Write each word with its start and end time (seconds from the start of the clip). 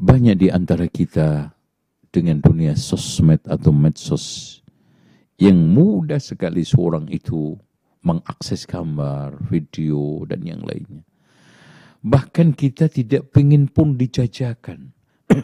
banyak 0.00 0.36
di 0.40 0.48
antara 0.48 0.88
kita 0.88 1.52
dengan 2.08 2.40
dunia 2.40 2.72
sosmed 2.72 3.44
atau 3.44 3.68
medsos 3.68 4.58
yang 5.36 5.60
mudah 5.60 6.16
sekali 6.16 6.64
seorang 6.64 7.04
itu 7.12 7.60
mengakses 8.00 8.64
gambar, 8.64 9.36
video, 9.52 10.24
dan 10.24 10.40
yang 10.40 10.64
lainnya. 10.64 11.04
Bahkan 12.00 12.56
kita 12.56 12.88
tidak 12.88 13.28
ingin 13.36 13.68
pun 13.68 14.00
dijajakan. 14.00 14.96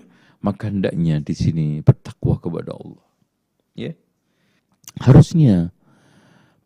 Maka 0.47 0.73
hendaknya 0.73 1.21
di 1.21 1.37
sini 1.37 1.67
bertakwa 1.85 2.41
kepada 2.41 2.73
Allah. 2.73 3.05
Ya. 3.77 3.93
Harusnya 5.05 5.69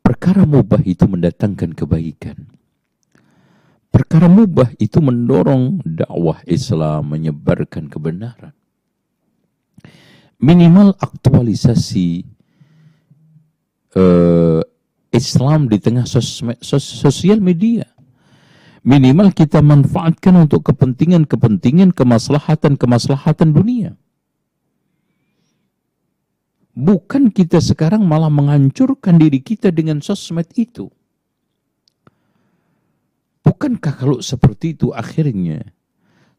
perkara 0.07 0.47
mubah 0.47 0.87
itu 0.87 1.11
mendatangkan 1.11 1.75
kebaikan. 1.75 2.55
Perkara 3.91 4.31
mubah 4.31 4.71
itu 4.79 5.03
mendorong 5.03 5.83
dakwah 5.83 6.39
Islam 6.47 7.11
menyebarkan 7.11 7.91
kebenaran. 7.91 8.55
Minimal 10.41 10.95
aktualisasi 10.97 12.25
uh, 13.99 14.63
Islam 15.11 15.67
di 15.67 15.83
tengah 15.83 16.07
sosial 16.63 17.43
media. 17.43 17.85
Minimal 18.81 19.37
kita 19.37 19.61
manfaatkan 19.61 20.49
untuk 20.49 20.71
kepentingan-kepentingan 20.73 21.93
kemaslahatan-kemaslahatan 21.93 23.53
dunia. 23.53 23.99
Bukan 26.73 27.29
kita 27.29 27.61
sekarang 27.61 28.07
malah 28.09 28.33
menghancurkan 28.33 29.21
diri 29.21 29.43
kita 29.45 29.69
dengan 29.69 30.01
sosmed 30.01 30.49
itu. 30.57 30.89
Bukankah 33.61 33.93
kalau 33.93 34.25
seperti 34.25 34.73
itu 34.73 34.89
akhirnya 34.97 35.61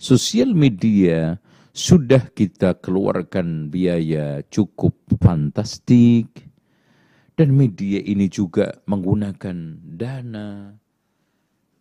sosial 0.02 0.58
media 0.58 1.38
sudah 1.70 2.34
kita 2.34 2.74
keluarkan 2.82 3.70
biaya 3.70 4.42
cukup 4.50 4.98
fantastik, 5.22 6.50
dan 7.38 7.54
media 7.54 8.02
ini 8.02 8.26
juga 8.26 8.74
menggunakan 8.90 9.54
dana. 9.86 10.74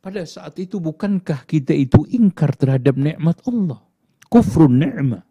Pada 0.05 0.29
saat 0.29 0.61
itu 0.61 0.77
bukankah 0.77 1.49
kita 1.49 1.73
itu 1.73 2.05
ingkar 2.13 2.53
terhadap 2.61 3.01
nikmat 3.01 3.41
Allah? 3.49 3.81
Kufrun 4.29 4.77
ni'mah. 4.77 5.25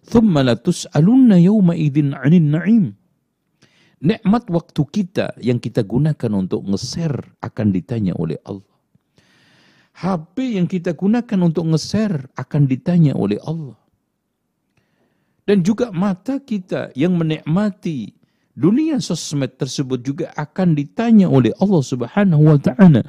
Thumma 0.00 0.48
la 0.48 0.56
tus'alunna 0.56 1.36
yawma 1.36 1.76
'anil 1.76 2.48
na'im. 2.56 2.88
Nikmat 4.00 4.48
waktu 4.48 4.80
kita 4.80 5.36
yang 5.44 5.60
kita 5.60 5.84
gunakan 5.84 6.32
untuk 6.32 6.64
nge-share 6.64 7.36
akan 7.44 7.76
ditanya 7.76 8.16
oleh 8.16 8.40
Allah. 8.48 8.75
HP 9.96 10.60
yang 10.60 10.68
kita 10.68 10.92
gunakan 10.92 11.40
untuk 11.40 11.64
nge-share 11.72 12.28
akan 12.36 12.68
ditanya 12.68 13.16
oleh 13.16 13.40
Allah. 13.40 13.80
Dan 15.48 15.64
juga 15.64 15.88
mata 15.88 16.36
kita 16.42 16.92
yang 16.92 17.16
menikmati 17.16 18.12
dunia 18.52 19.00
sosmed 19.00 19.56
tersebut 19.56 20.04
juga 20.04 20.26
akan 20.36 20.76
ditanya 20.76 21.32
oleh 21.32 21.54
Allah 21.56 21.80
Subhanahu 21.80 22.44
wa 22.44 22.58
taala. 22.60 23.00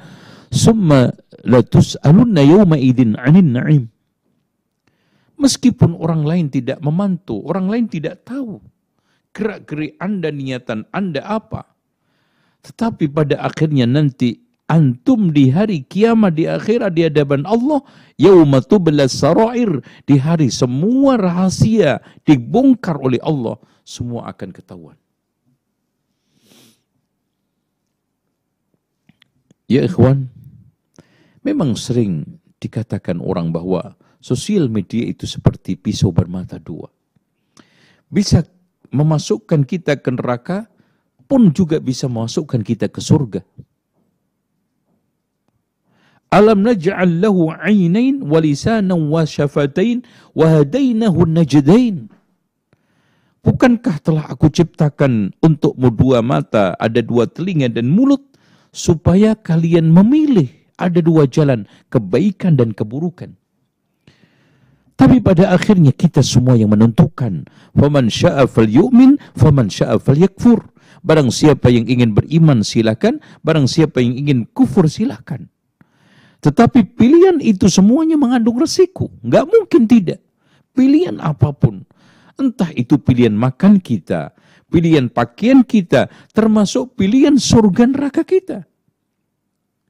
Summa 0.48 1.12
la 1.44 1.60
tus'alunna 1.60 2.40
yawma 2.40 2.80
idin 2.80 3.20
'anil 3.20 3.52
na'im. 3.52 3.84
Meskipun 5.36 5.92
orang 5.92 6.24
lain 6.24 6.46
tidak 6.48 6.80
memantau, 6.80 7.44
orang 7.44 7.68
lain 7.68 7.86
tidak 7.86 8.24
tahu 8.24 8.64
gerak-gerik 9.36 9.94
Anda, 10.00 10.32
niatan 10.32 10.88
Anda 10.88 11.20
apa. 11.22 11.68
Tetapi 12.64 13.12
pada 13.12 13.44
akhirnya 13.44 13.86
nanti 13.86 14.47
antum 14.68 15.32
di 15.32 15.48
hari 15.48 15.82
kiamat 15.82 16.36
di 16.36 16.44
akhirat 16.44 16.92
di 16.92 17.08
hadapan 17.08 17.48
Allah 17.48 17.80
yauma 18.20 18.60
tublas 18.60 19.16
sarair 19.16 19.80
di 20.04 20.20
hari 20.20 20.52
semua 20.52 21.16
rahasia 21.16 22.04
dibongkar 22.28 23.00
oleh 23.00 23.18
Allah 23.24 23.56
semua 23.82 24.28
akan 24.28 24.52
ketahuan 24.52 25.00
Ya 29.68 29.84
ikhwan, 29.84 30.32
memang 31.44 31.76
sering 31.76 32.40
dikatakan 32.56 33.20
orang 33.20 33.52
bahwa 33.52 34.00
sosial 34.16 34.72
media 34.72 35.04
itu 35.04 35.28
seperti 35.28 35.76
pisau 35.76 36.08
bermata 36.08 36.56
dua. 36.56 36.88
Bisa 38.08 38.48
memasukkan 38.88 39.68
kita 39.68 40.00
ke 40.00 40.08
neraka, 40.08 40.72
pun 41.28 41.52
juga 41.52 41.76
bisa 41.84 42.08
memasukkan 42.08 42.64
kita 42.64 42.88
ke 42.88 43.04
surga. 43.04 43.44
Alam 46.28 46.60
naj'al 46.60 47.24
lahu 47.24 47.48
'ainain 47.48 48.20
wa 48.20 48.36
lisanan 48.36 49.08
wa 49.08 49.24
syafatain 49.24 50.04
wa 50.36 50.60
hadainahu 50.60 51.24
najdain. 51.24 52.12
Bukankah 53.40 53.96
telah 54.04 54.28
aku 54.28 54.52
ciptakan 54.52 55.32
untukmu 55.40 55.88
dua 55.88 56.20
mata, 56.20 56.76
ada 56.76 57.00
dua 57.00 57.24
telinga 57.24 57.72
dan 57.72 57.88
mulut 57.88 58.20
supaya 58.76 59.32
kalian 59.32 59.88
memilih 59.88 60.52
ada 60.76 61.00
dua 61.00 61.24
jalan, 61.24 61.64
kebaikan 61.88 62.60
dan 62.60 62.76
keburukan. 62.76 63.32
Tapi 64.98 65.22
pada 65.22 65.54
akhirnya 65.54 65.94
kita 65.94 66.20
semua 66.20 66.58
yang 66.58 66.74
menentukan. 66.74 67.46
Faman 67.72 68.10
sya'a 68.10 68.50
falyu'min, 68.50 69.16
faman 69.38 69.70
sya'a 69.70 69.96
falyakfur. 69.96 70.74
Barang 71.06 71.30
siapa 71.30 71.70
yang 71.70 71.86
ingin 71.86 72.12
beriman 72.12 72.66
silakan, 72.66 73.22
barang 73.46 73.70
siapa 73.70 74.02
yang 74.02 74.18
ingin 74.18 74.38
kufur 74.50 74.90
silakan. 74.90 75.48
Tetapi 76.38 76.94
pilihan 76.94 77.42
itu 77.42 77.66
semuanya 77.66 78.14
mengandung 78.14 78.62
resiko. 78.62 79.10
Nggak 79.26 79.44
mungkin 79.50 79.82
tidak. 79.90 80.20
Pilihan 80.70 81.18
apa 81.18 81.50
pun. 81.50 81.82
Entah 82.38 82.70
itu 82.78 82.94
pilihan 83.02 83.34
makan 83.34 83.82
kita, 83.82 84.30
pilihan 84.70 85.10
pakaian 85.10 85.66
kita, 85.66 86.06
termasuk 86.30 86.94
pilihan 86.94 87.34
surga 87.34 87.90
neraka 87.90 88.22
kita. 88.22 88.62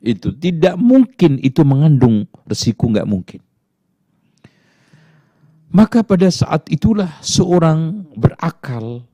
Itu 0.01 0.33
tidak 0.33 0.81
mungkin 0.81 1.37
itu 1.45 1.61
mengandung 1.67 2.25
resiko 2.49 2.89
nggak 2.89 3.05
mungkin. 3.05 3.41
Maka 5.69 6.01
pada 6.01 6.33
saat 6.33 6.65
itulah 6.73 7.21
seorang 7.21 8.09
berakal 8.17 9.05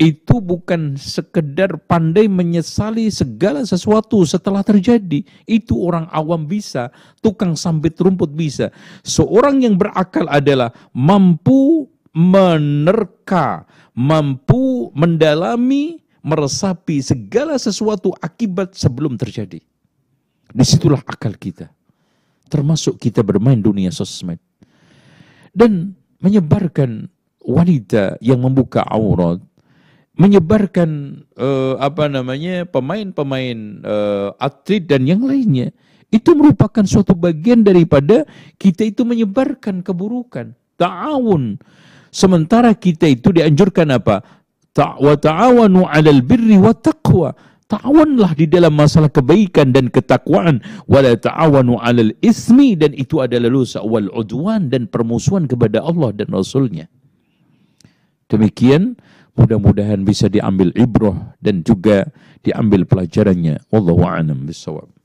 itu 0.00 0.40
bukan 0.40 0.96
sekedar 0.96 1.76
pandai 1.84 2.24
menyesali 2.24 3.12
segala 3.12 3.60
sesuatu 3.68 4.24
setelah 4.24 4.64
terjadi. 4.64 5.20
Itu 5.44 5.76
orang 5.76 6.08
awam 6.08 6.48
bisa, 6.48 6.88
tukang 7.20 7.52
sambit 7.52 8.00
rumput 8.00 8.32
bisa. 8.32 8.72
Seorang 9.04 9.60
yang 9.60 9.76
berakal 9.76 10.24
adalah 10.32 10.72
mampu 10.96 11.84
menerka, 12.16 13.68
mampu 13.92 14.88
mendalami, 14.96 16.00
meresapi 16.24 17.04
segala 17.04 17.60
sesuatu 17.60 18.16
akibat 18.24 18.72
sebelum 18.72 19.20
terjadi. 19.20 19.60
Di 20.50 20.64
situlah 20.64 21.04
akal 21.04 21.36
kita. 21.36 21.68
Termasuk 22.48 22.96
kita 22.96 23.20
bermain 23.20 23.60
dunia 23.60 23.92
sosmed. 23.92 24.40
Dan 25.52 25.92
menyebarkan 26.24 27.04
wanita 27.44 28.16
yang 28.24 28.40
membuka 28.40 28.80
aurat, 28.88 29.40
menyebarkan 30.20 31.22
uh, 31.40 31.80
apa 31.80 32.12
namanya 32.12 32.68
pemain-pemain 32.68 33.80
uh, 33.80 34.36
atlet 34.36 34.84
dan 34.84 35.08
yang 35.08 35.24
lainnya 35.24 35.72
itu 36.12 36.36
merupakan 36.36 36.84
suatu 36.84 37.16
bagian 37.16 37.64
daripada 37.64 38.28
kita 38.60 38.84
itu 38.84 39.08
menyebarkan 39.08 39.80
keburukan 39.80 40.52
ta'awun 40.76 41.56
Sementara 42.10 42.74
kita 42.74 43.06
itu 43.06 43.30
dianjurkan 43.30 43.94
apa? 43.94 44.22
Wa 44.74 45.14
ta'awanu 45.14 45.86
'alal 45.86 46.22
birri 46.26 46.58
wa 46.58 46.74
taqwa. 46.74 47.30
Ta'awanlah 47.70 48.34
di 48.34 48.50
dalam 48.50 48.74
masalah 48.74 49.06
kebaikan 49.06 49.70
dan 49.70 49.86
ketakwaan. 49.94 50.58
Wala 50.90 51.14
ta'awanu 51.14 51.78
'alal 51.78 52.10
ismi 52.18 52.74
dan 52.74 52.90
itu 52.98 53.22
adalah 53.22 53.46
dosa 53.46 53.78
wal 53.78 54.10
udwan 54.10 54.66
dan 54.66 54.90
permusuhan 54.90 55.46
kepada 55.46 55.86
Allah 55.86 56.10
dan 56.10 56.34
Rasulnya. 56.34 56.90
Demikian 58.26 58.98
mudah-mudahan 59.40 60.04
bisa 60.04 60.28
diambil 60.28 60.68
ibrah 60.76 61.32
dan 61.40 61.64
juga 61.64 62.12
diambil 62.44 62.84
pelajarannya. 62.84 63.64
Wallahu 63.72 64.04
a'lam 64.04 64.44
bishawab. 64.44 64.99